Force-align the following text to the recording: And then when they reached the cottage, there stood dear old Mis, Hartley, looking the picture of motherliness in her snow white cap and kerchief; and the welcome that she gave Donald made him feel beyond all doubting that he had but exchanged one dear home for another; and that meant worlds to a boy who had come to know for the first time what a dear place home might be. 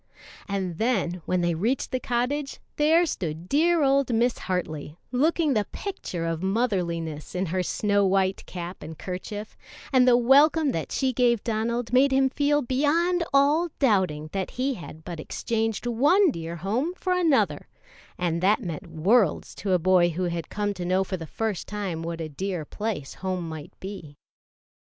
And 0.47 0.79
then 0.79 1.21
when 1.27 1.41
they 1.41 1.53
reached 1.53 1.91
the 1.91 1.99
cottage, 1.99 2.59
there 2.77 3.05
stood 3.05 3.47
dear 3.47 3.83
old 3.83 4.11
Mis, 4.11 4.39
Hartley, 4.39 4.97
looking 5.11 5.53
the 5.53 5.67
picture 5.71 6.25
of 6.25 6.41
motherliness 6.41 7.35
in 7.35 7.45
her 7.45 7.61
snow 7.61 8.03
white 8.07 8.43
cap 8.47 8.81
and 8.81 8.97
kerchief; 8.97 9.55
and 9.93 10.07
the 10.07 10.17
welcome 10.17 10.71
that 10.71 10.91
she 10.91 11.13
gave 11.13 11.43
Donald 11.43 11.93
made 11.93 12.11
him 12.11 12.31
feel 12.31 12.63
beyond 12.63 13.23
all 13.31 13.69
doubting 13.77 14.31
that 14.33 14.49
he 14.49 14.73
had 14.73 15.03
but 15.03 15.19
exchanged 15.19 15.85
one 15.85 16.31
dear 16.31 16.55
home 16.55 16.95
for 16.95 17.13
another; 17.13 17.67
and 18.17 18.41
that 18.41 18.59
meant 18.63 18.87
worlds 18.87 19.53
to 19.53 19.73
a 19.73 19.77
boy 19.77 20.09
who 20.09 20.23
had 20.23 20.49
come 20.49 20.73
to 20.73 20.83
know 20.83 21.03
for 21.03 21.15
the 21.15 21.27
first 21.27 21.67
time 21.67 22.01
what 22.01 22.19
a 22.19 22.27
dear 22.27 22.65
place 22.65 23.13
home 23.13 23.47
might 23.47 23.79
be. 23.79 24.17